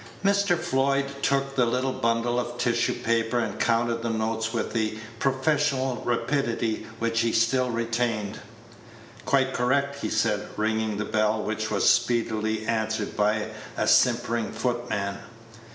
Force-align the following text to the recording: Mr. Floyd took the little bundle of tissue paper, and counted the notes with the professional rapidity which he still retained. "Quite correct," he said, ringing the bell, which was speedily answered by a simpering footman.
Mr. 0.25 0.57
Floyd 0.57 1.05
took 1.21 1.55
the 1.55 1.63
little 1.67 1.93
bundle 1.93 2.39
of 2.39 2.57
tissue 2.57 2.95
paper, 2.95 3.37
and 3.37 3.59
counted 3.59 4.01
the 4.01 4.09
notes 4.09 4.51
with 4.51 4.73
the 4.73 4.97
professional 5.19 5.97
rapidity 6.03 6.87
which 6.97 7.19
he 7.19 7.31
still 7.31 7.69
retained. 7.69 8.39
"Quite 9.25 9.53
correct," 9.53 9.97
he 10.01 10.09
said, 10.09 10.47
ringing 10.57 10.97
the 10.97 11.05
bell, 11.05 11.43
which 11.43 11.69
was 11.69 11.87
speedily 11.87 12.65
answered 12.65 13.15
by 13.15 13.49
a 13.77 13.87
simpering 13.87 14.51
footman. 14.51 15.19